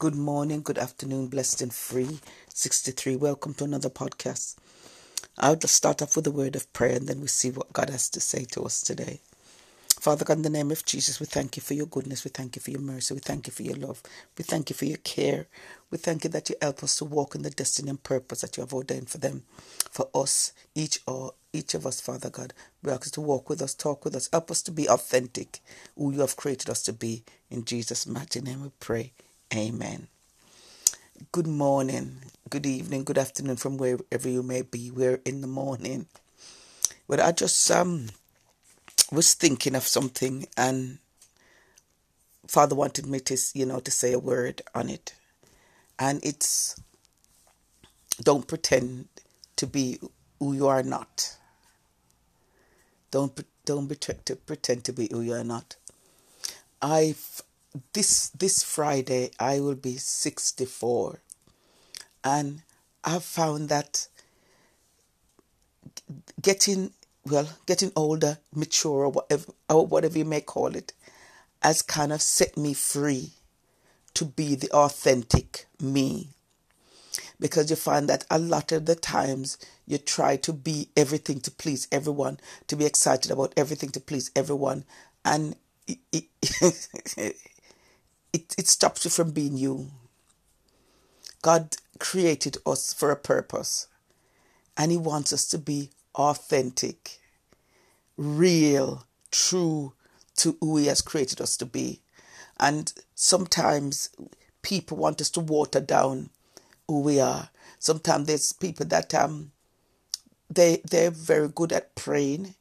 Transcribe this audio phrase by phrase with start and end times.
[0.00, 2.20] Good morning, good afternoon, blessed and free.
[2.54, 3.16] 63.
[3.16, 4.56] Welcome to another podcast.
[5.36, 7.90] I'll just start off with a word of prayer and then we see what God
[7.90, 9.20] has to say to us today.
[10.00, 12.24] Father God, in the name of Jesus, we thank you for your goodness.
[12.24, 13.12] We thank you for your mercy.
[13.12, 14.02] We thank you for your love.
[14.38, 15.48] We thank you for your care.
[15.90, 18.56] We thank you that you help us to walk in the destiny and purpose that
[18.56, 19.42] you have ordained for them,
[19.90, 22.54] for us, each or each of us, Father God.
[22.82, 25.60] We ask you to walk with us, talk with us, help us to be authentic,
[25.94, 27.22] who you have created us to be.
[27.50, 29.12] In Jesus' mighty name we pray.
[29.54, 30.08] Amen.
[31.32, 32.18] Good morning,
[32.50, 34.92] good evening, good afternoon from wherever you may be.
[34.92, 36.06] We're in the morning.
[37.08, 38.10] But I just um
[39.10, 40.98] was thinking of something and
[42.46, 45.14] Father wanted me to, you know, to say a word on it.
[45.98, 46.80] And it's
[48.22, 49.08] don't pretend
[49.56, 49.98] to be
[50.38, 51.36] who you are not.
[53.10, 55.74] Don't don't be to pretend to be who you are not.
[56.80, 57.42] I've
[57.92, 61.20] this this Friday I will be 64
[62.24, 62.62] and
[63.04, 64.08] I've found that
[66.42, 66.92] getting
[67.24, 70.92] well getting older mature or whatever or whatever you may call it
[71.62, 73.32] has kind of set me free
[74.14, 76.28] to be the authentic me.
[77.38, 81.50] Because you find that a lot of the times you try to be everything to
[81.50, 84.84] please everyone to be excited about everything to please everyone
[85.24, 87.36] and it, it,
[88.32, 89.90] it, it stops you from being you.
[91.42, 93.88] God created us for a purpose,
[94.76, 97.18] and He wants us to be authentic,
[98.16, 99.94] real, true
[100.36, 102.00] to who He has created us to be.
[102.58, 104.10] And sometimes
[104.62, 106.30] people want us to water down
[106.86, 107.48] who we are.
[107.78, 109.52] Sometimes there's people that um
[110.50, 112.54] they they're very good at praying,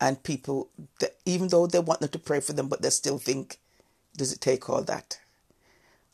[0.00, 0.68] and people
[1.00, 3.58] that, even though they want them to pray for them, but they still think
[4.16, 5.18] does it take all that?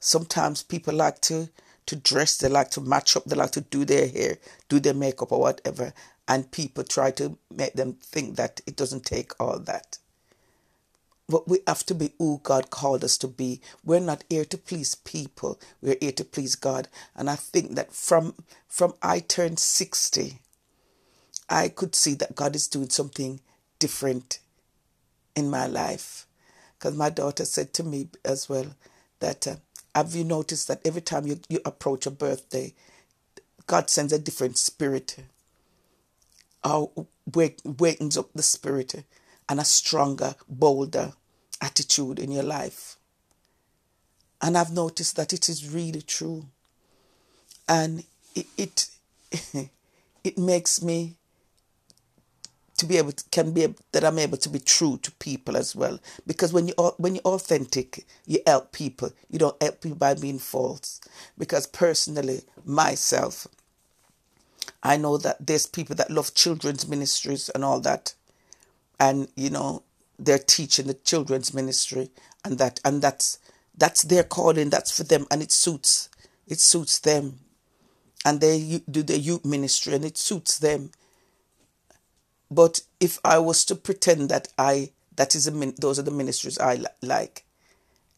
[0.01, 1.49] Sometimes people like to
[1.87, 4.95] to dress, they like to match up, they like to do their hair, do their
[4.95, 5.93] makeup or whatever,
[6.29, 9.99] and people try to make them think that it doesn't take all that.
[11.29, 13.61] But we have to be who God called us to be.
[13.85, 15.59] We're not here to please people.
[15.81, 16.89] We're here to please God.
[17.17, 18.35] And I think that from
[18.69, 20.39] from I turned 60,
[21.49, 23.41] I could see that God is doing something
[23.79, 24.41] different
[25.35, 26.27] in my life
[26.83, 28.67] because my daughter said to me as well
[29.21, 29.55] that uh,
[29.95, 32.75] have you noticed that every time you, you approach a birthday,
[33.69, 35.19] God sends a different spirit,
[36.65, 36.91] or
[37.33, 39.05] wake, wakens up the spirit
[39.49, 41.13] and a stronger, bolder
[41.61, 42.97] attitude in your life.
[44.41, 46.47] And I've noticed that it is really true.
[47.69, 48.03] And
[48.35, 48.89] it, it,
[50.25, 51.15] it makes me
[52.83, 55.75] to be able to, can be that I'm able to be true to people as
[55.75, 55.99] well.
[56.27, 59.13] Because when you when you're authentic, you help people.
[59.31, 61.01] You don't help people by being false.
[61.39, 63.47] Because personally, myself,
[64.83, 68.15] I know that there's people that love children's ministries and all that,
[69.01, 69.85] and you know
[70.19, 72.11] they're teaching the children's ministry
[72.45, 73.39] and that and that's
[73.79, 74.71] that's their calling.
[74.71, 76.09] That's for them, and it suits
[76.49, 77.39] it suits them,
[78.25, 80.91] and they do their youth ministry and it suits them
[82.55, 86.59] but if I was to pretend that I that is a, those are the ministries
[86.59, 87.45] I like,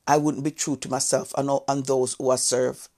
[0.07, 2.89] I wouldn't be true to myself and all, and those who I serve.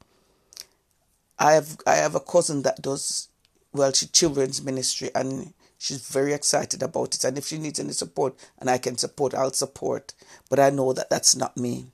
[1.38, 3.28] I have I have a cousin that does
[3.72, 7.24] well, she children's ministry and she's very excited about it.
[7.24, 10.14] And if she needs any support and I can support, I'll support.
[10.48, 11.86] But I know that that's not me.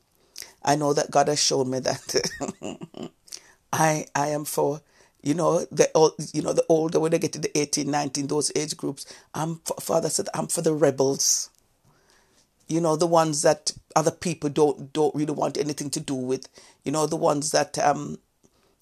[0.64, 3.10] I know that God has shown me that
[3.72, 4.80] I I am for
[5.22, 8.26] you know the old, you know the older when they get to the 18 19
[8.26, 11.50] those age groups i'm father said i'm for the rebels.
[12.68, 16.48] You know the ones that other people don't don't really want anything to do with.
[16.84, 18.18] You know the ones that um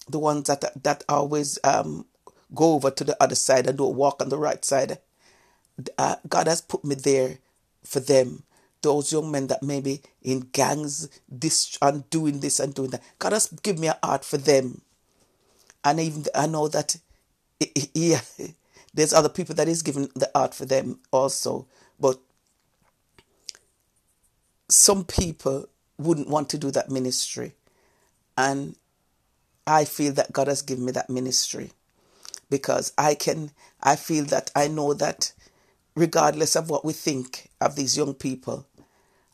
[0.07, 2.05] the ones that that always um
[2.55, 4.99] go over to the other side and don't walk on the right side
[5.97, 7.37] uh, god has put me there
[7.83, 8.43] for them.
[8.81, 13.03] Those young men that maybe in gangs this and doing this and doing that.
[13.19, 14.81] God has given me a heart for them
[15.83, 16.95] and even I know that
[17.93, 18.21] yeah,
[18.93, 21.67] there's other people that is giving the art for them also,
[21.99, 22.19] but
[24.69, 25.67] some people
[25.97, 27.53] wouldn't want to do that ministry,
[28.37, 28.75] and
[29.67, 31.71] I feel that God has given me that ministry
[32.49, 33.51] because I can.
[33.83, 35.33] I feel that I know that
[35.95, 38.67] regardless of what we think of these young people,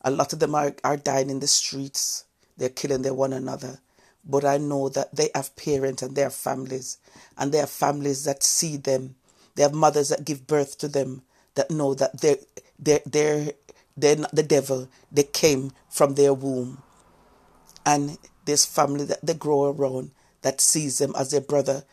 [0.02, 2.24] a lot of them are, are dying in the streets.
[2.56, 3.80] They're killing their one another
[4.28, 6.98] but I know that they have parents and they have families,
[7.36, 9.16] and they have families that see them.
[9.54, 11.22] They have mothers that give birth to them
[11.54, 12.38] that know that they're
[12.78, 13.52] they're they're
[13.96, 14.88] they're not the devil.
[15.10, 16.82] They came from their womb,
[17.84, 21.84] and this family that they grow around that sees them as their brother,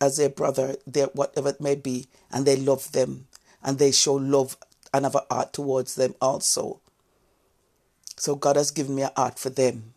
[0.00, 3.26] as their brother, their whatever it may be, and they love them
[3.64, 4.56] and they show love
[4.92, 6.80] and have a heart towards them also.
[8.16, 9.93] So God has given me a heart for them.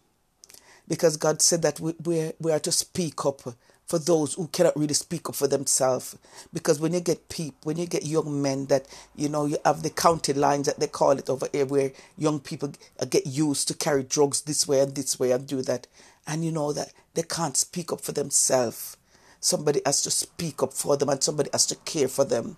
[0.88, 3.42] Because God said that we, we, we are to speak up
[3.88, 6.18] for those who cannot really speak up for themselves.
[6.54, 8.86] Because when you get people, when you get young men that,
[9.16, 12.40] you know, you have the county lines that they call it over here where young
[12.40, 12.74] people
[13.10, 15.88] get used to carry drugs this way and this way and do that.
[16.28, 18.98] And you know that they can't speak up for themselves.
[19.40, 22.58] Somebody has to speak up for them and somebody has to care for them.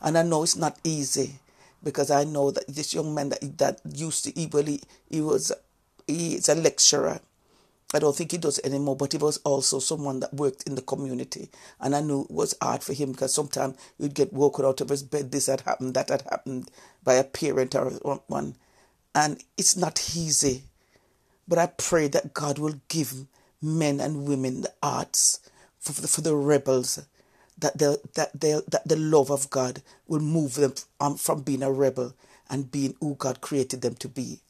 [0.00, 1.40] And I know it's not easy
[1.82, 5.52] because I know that this young man that that used to he, he, he was
[6.06, 7.20] he is a lecturer.
[7.92, 10.82] I don't think he does anymore, but he was also someone that worked in the
[10.82, 11.50] community.
[11.80, 14.90] And I knew it was hard for him because sometimes he'd get woken out of
[14.90, 16.70] his bed, this had happened, that had happened
[17.02, 17.90] by a parent or
[18.28, 18.54] one.
[19.14, 20.62] And it's not easy.
[21.48, 23.26] But I pray that God will give
[23.60, 25.40] men and women the arts
[25.80, 27.04] for, for the rebels
[27.58, 31.62] that that they that the love of God will move them from, um, from being
[31.62, 32.14] a rebel
[32.48, 34.40] and being who God created them to be.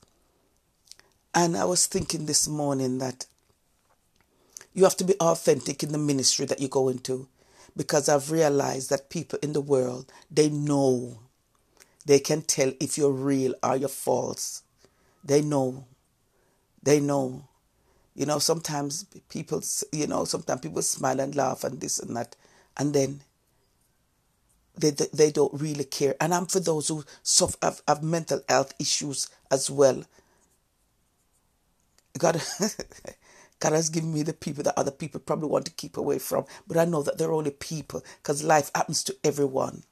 [1.34, 3.26] And I was thinking this morning that
[4.72, 7.28] you have to be authentic in the ministry that you go into
[7.76, 11.19] because I've realized that people in the world they know
[12.06, 14.62] they can tell if you're real or you're false.
[15.22, 15.84] They know.
[16.82, 17.44] They know.
[18.14, 19.62] You know, sometimes people,
[19.93, 22.37] you know, sometimes people smile and laugh and this and that
[22.76, 23.20] and then
[24.76, 26.16] they, they, they don't really care.
[26.20, 30.05] And I'm for those who suffer, have, have mental health issues as well.
[32.19, 32.43] God,
[33.60, 36.46] God has given me the people that other people probably want to keep away from.
[36.66, 39.84] But I know that they're only people because life happens to everyone.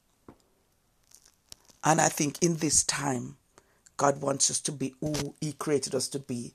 [1.85, 3.37] And I think in this time,
[3.97, 6.55] God wants us to be who He created us to be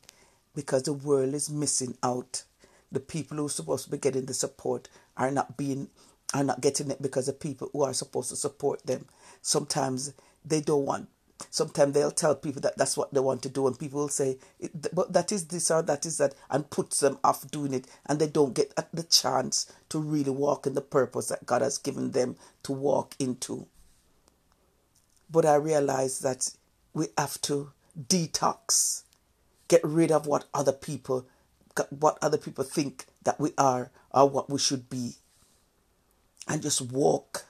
[0.55, 2.43] because the world is missing out.
[2.91, 5.89] The people who are supposed to be getting the support are not being
[6.33, 9.05] are not getting it because the people who are supposed to support them
[9.41, 10.13] sometimes
[10.43, 11.07] they don't want
[11.49, 14.37] sometimes they'll tell people that that's what they want to do and people will say
[14.93, 18.19] but that is this or that is that and puts them off doing it and
[18.19, 21.77] they don't get uh, the chance to really walk in the purpose that god has
[21.77, 23.67] given them to walk into.
[25.29, 26.51] But i realize that
[26.93, 27.71] we have to
[28.07, 29.03] detox
[29.67, 31.27] get rid of what other people
[31.89, 35.15] what other people think that we are or what we should be
[36.47, 37.45] and just walk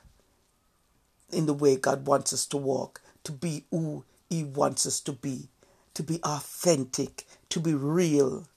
[1.34, 5.12] in the way God wants us to walk, to be who He wants us to
[5.14, 5.50] be,
[5.94, 8.48] to be authentic, to be real.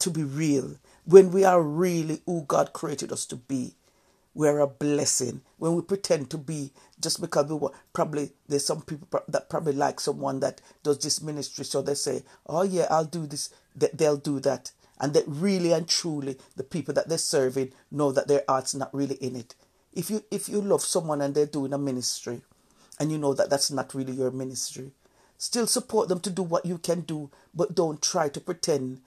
[0.00, 0.76] To be real.
[1.04, 3.74] When we are really who God created us to be,
[4.34, 5.42] we're a blessing.
[5.58, 9.74] When we pretend to be, just because we were, probably there's some people that probably
[9.74, 14.16] like someone that does this ministry, so they say, "Oh yeah, I'll do this." They'll
[14.16, 18.44] do that and that really and truly the people that they're serving know that their
[18.48, 19.54] heart's not really in it.
[19.92, 22.40] If you if you love someone and they're doing a ministry,
[23.02, 24.92] and you know that that's not really your ministry,
[25.36, 29.00] still support them to do what you can do, but don't try to pretend.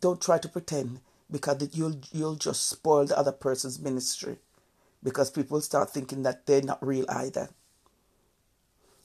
[0.00, 4.36] Don't try to pretend because you'll you'll just spoil the other person's ministry,
[5.02, 7.48] because people start thinking that they're not real either.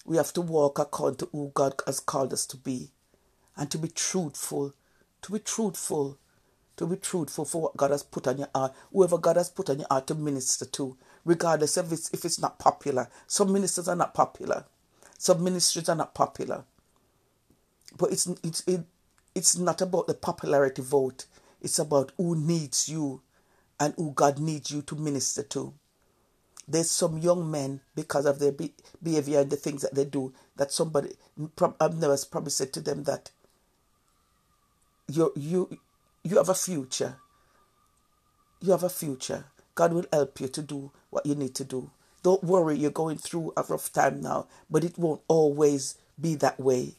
[0.06, 2.92] We have to walk according to who God has called us to be,
[3.58, 4.76] and to be truthful
[5.22, 6.18] to be truthful,
[6.78, 9.70] to be truthful for what God has put on your heart, whoever God has put
[9.70, 13.10] on your heart to minister to, regardless if it's, if it's not popular.
[13.28, 14.66] Some ministers are not popular,
[15.18, 16.64] some ministries are not popular.
[17.98, 18.82] But it's, it's, it,
[19.36, 21.26] it's not about the popularity vote,
[21.62, 23.22] it's about who needs you
[23.80, 25.74] and who God needs you to minister to.
[26.68, 28.54] There's some young men, because of their
[29.02, 31.10] behavior and the things that they do, that somebody,
[31.80, 33.32] I've never probably said to them that
[35.08, 35.80] you you
[36.24, 37.16] you have a future.
[38.62, 39.46] You have a future.
[39.80, 41.90] God will help you to do what you need to do.
[42.22, 46.60] Don't worry, you're going through a rough time now, but it won't always be that
[46.60, 46.96] way.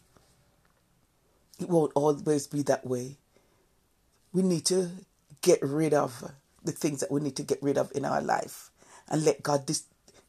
[1.60, 3.18] It won't always be that way.
[4.32, 4.92] We need to
[5.42, 6.32] get rid of
[6.64, 8.70] the things that we need to get rid of in our life
[9.10, 9.84] and let God dis-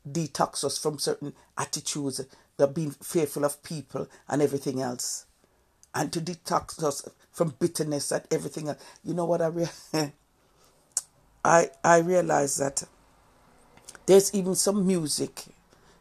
[0.06, 2.20] detox us from certain attitudes,
[2.58, 5.26] that being fearful of people and everything else
[5.94, 8.84] and to detox us from bitterness and everything else.
[9.06, 9.68] You know what I re-
[11.44, 12.84] I I realize that
[14.06, 15.44] there's even some music,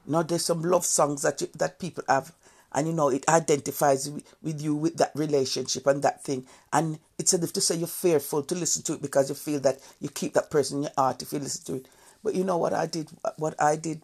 [0.06, 2.32] you know, there's some love songs that you, that people have,
[2.72, 4.10] and you know it identifies
[4.42, 8.42] with you with that relationship and that thing, and it's if to say you're fearful
[8.42, 11.22] to listen to it because you feel that you keep that person in your heart
[11.22, 11.88] if you listen to it.
[12.22, 13.08] But you know what I did?
[13.36, 14.02] What I did,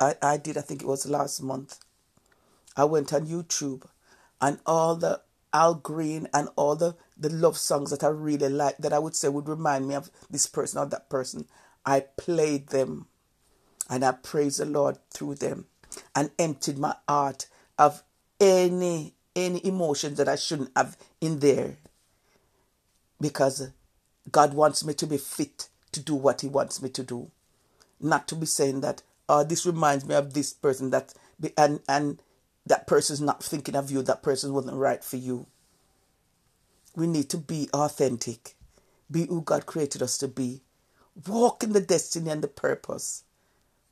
[0.00, 0.56] I, I did.
[0.56, 1.78] I think it was last month.
[2.76, 3.82] I went on YouTube,
[4.40, 5.20] and all the
[5.52, 9.16] Al Green and all the, the love songs that I really like that I would
[9.16, 11.46] say would remind me of this person or that person.
[11.84, 13.06] I played them
[13.88, 15.66] and I praised the Lord through them
[16.14, 17.46] and emptied my heart
[17.78, 18.02] of
[18.40, 21.78] any any emotions that I shouldn't have in there
[23.20, 23.70] because
[24.30, 27.30] God wants me to be fit to do what He wants me to do,
[28.00, 31.14] not to be saying that oh this reminds me of this person that
[31.56, 32.20] and and
[32.68, 35.46] that person's not thinking of you, that person wasn't right for you.
[36.96, 38.54] We need to be authentic,
[39.10, 40.62] be who God created us to be,
[41.26, 43.24] walk in the destiny and the purpose,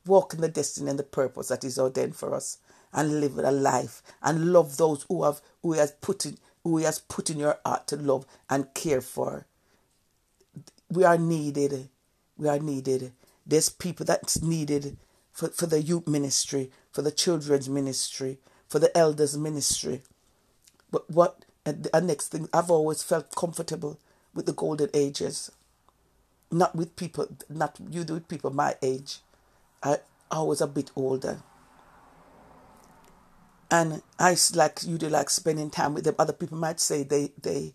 [0.06, 2.58] walk in the destiny and the purpose that is ordained for us,
[2.92, 6.98] and live a life and love those who have who has put in who has
[6.98, 9.46] put in your heart to love and care for.
[10.90, 11.88] We are needed.
[12.36, 13.12] We are needed.
[13.46, 14.96] There's people that's needed
[15.30, 20.02] for, for the youth ministry, for the children's ministry, for the elders' ministry.
[20.90, 23.98] But what, and the next thing, I've always felt comfortable
[24.34, 25.50] with the golden ages.
[26.50, 29.18] Not with people, not you do with people my age.
[29.82, 29.98] I,
[30.30, 31.42] I was a bit older.
[33.70, 36.14] And I like you do like spending time with them.
[36.18, 37.74] Other people might say they they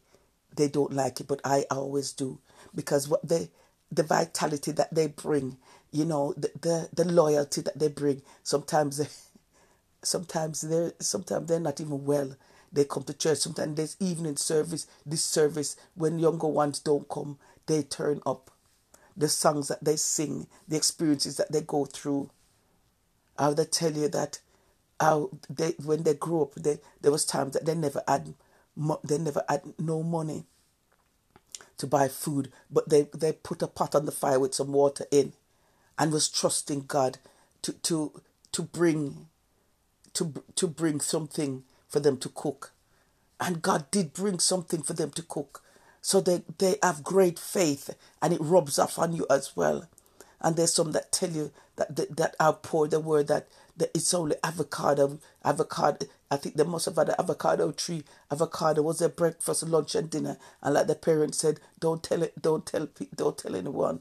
[0.55, 2.39] they don't like it, but I always do
[2.73, 3.49] because what they
[3.91, 5.57] the vitality that they bring,
[5.91, 8.21] you know, the the, the loyalty that they bring.
[8.41, 9.07] Sometimes they,
[10.03, 12.35] sometimes they're sometimes they're not even well.
[12.71, 13.39] They come to church.
[13.39, 18.49] Sometimes there's evening service, this service when younger ones don't come, they turn up.
[19.15, 22.29] The songs that they sing, the experiences that they go through.
[23.37, 24.39] I would tell you that
[24.99, 28.33] how they when they grew up, they, there was times that they never had
[29.03, 30.45] they never had no money
[31.77, 35.05] to buy food, but they, they put a pot on the fire with some water
[35.11, 35.33] in
[35.97, 37.17] and was trusting God
[37.63, 38.21] to to
[38.53, 39.27] to bring
[40.13, 42.71] to to bring something for them to cook.
[43.39, 45.63] And God did bring something for them to cook.
[46.01, 49.87] So they, they have great faith and it rubs off on you as well.
[50.39, 54.13] And there's some that tell you that that, that outpour the word that, that it's
[54.13, 58.05] only avocado avocado I think they must have had an avocado tree.
[58.31, 60.37] Avocado was their breakfast, lunch, and dinner.
[60.61, 63.99] And like the parents said, don't tell it, don't tell, don't tell anyone.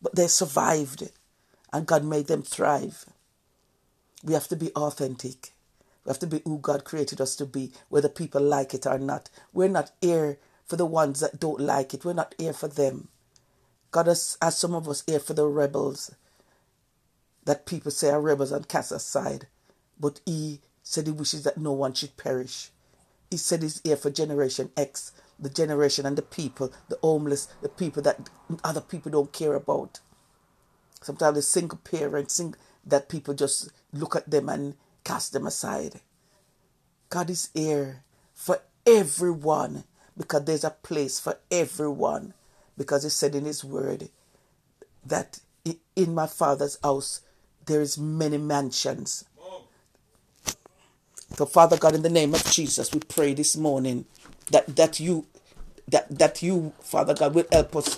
[0.00, 1.10] But they survived,
[1.72, 3.06] and God made them thrive.
[4.22, 5.52] We have to be authentic.
[6.04, 8.98] We have to be who God created us to be, whether people like it or
[8.98, 9.30] not.
[9.52, 12.04] We're not here for the ones that don't like it.
[12.04, 13.08] We're not here for them.
[13.90, 16.14] God has, has some of us here for the rebels
[17.44, 19.46] that people say are rebels and cast aside.
[19.98, 22.70] But He said he wishes that no one should perish.
[23.30, 27.68] He said he's here for Generation X, the generation and the people, the homeless, the
[27.68, 28.30] people that
[28.62, 30.00] other people don't care about.
[31.02, 32.54] Sometimes the single parents sing,
[32.86, 34.74] that people just look at them and
[35.04, 36.00] cast them aside.
[37.10, 39.84] God is here for everyone
[40.16, 42.34] because there's a place for everyone.
[42.76, 44.08] Because He said in His Word
[45.06, 45.38] that
[45.96, 47.20] in my Father's house
[47.66, 49.24] there is many mansions.
[51.36, 54.04] So, Father God, in the name of Jesus, we pray this morning
[54.50, 55.26] that, that you
[55.88, 57.96] that that you, Father God, will help us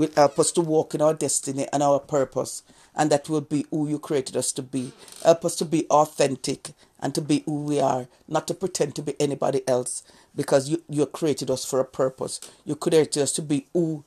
[0.00, 2.62] will help us to walk in our destiny and our purpose,
[2.96, 4.92] and that will be who you created us to be.
[5.22, 9.02] Help us to be authentic and to be who we are, not to pretend to
[9.02, 10.02] be anybody else,
[10.34, 12.40] because you, you created us for a purpose.
[12.64, 14.04] You created us to be who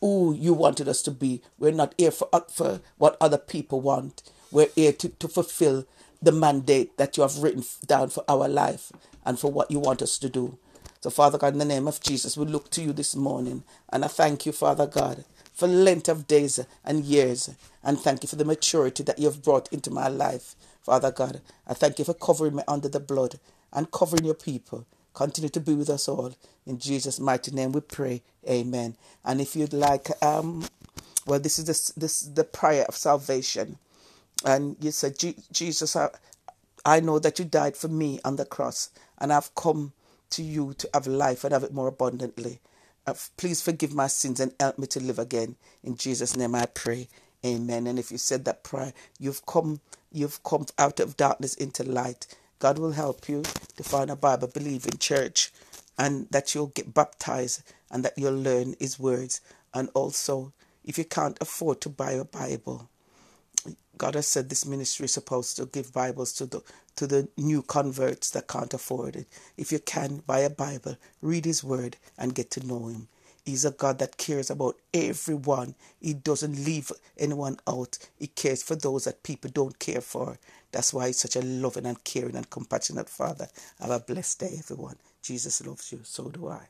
[0.00, 1.42] who you wanted us to be.
[1.58, 4.22] We're not here for, uh, for what other people want.
[4.50, 5.86] We're here to, to fulfill
[6.22, 8.92] the mandate that you have written down for our life
[9.24, 10.58] and for what you want us to do.
[11.06, 13.62] So, Father God, in the name of Jesus, we look to you this morning.
[13.92, 17.48] And I thank you, Father God, for length of days and years.
[17.84, 20.56] And thank you for the maturity that you have brought into my life.
[20.82, 23.38] Father God, I thank you for covering me under the blood
[23.72, 24.84] and covering your people.
[25.14, 26.34] Continue to be with us all.
[26.66, 28.22] In Jesus' mighty name we pray.
[28.50, 28.96] Amen.
[29.24, 30.64] And if you'd like, um,
[31.24, 33.78] well, this is the, this the prayer of salvation
[34.44, 35.16] and you said,
[35.52, 36.10] Jesus, I,
[36.84, 39.92] I know that you died for me on the cross, and I've come
[40.30, 42.60] to you to have life and have it more abundantly.
[43.06, 45.56] Uh, please forgive my sins and help me to live again.
[45.84, 47.08] In Jesus' name I pray.
[47.44, 47.86] Amen.
[47.86, 49.80] And if you said that prayer, you've come
[50.10, 52.26] you've come out of darkness into light.
[52.58, 53.42] God will help you
[53.76, 55.52] to find a Bible believe in church
[55.98, 59.40] and that you'll get baptized and that you'll learn his words.
[59.74, 60.52] And also,
[60.84, 62.88] if you can't afford to buy a Bible,
[63.98, 66.62] God has said this ministry is supposed to give Bibles to the
[66.96, 69.26] to the new converts that can't afford it.
[69.56, 73.08] If you can buy a Bible, read His Word, and get to know Him.
[73.44, 75.76] He's a God that cares about everyone.
[76.00, 77.98] He doesn't leave anyone out.
[78.18, 80.38] He cares for those that people don't care for.
[80.72, 83.48] That's why He's such a loving and caring and compassionate Father.
[83.80, 84.96] Have a blessed day, everyone.
[85.22, 86.00] Jesus loves you.
[86.02, 86.68] So do I.